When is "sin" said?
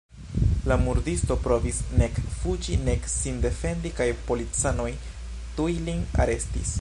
3.17-3.37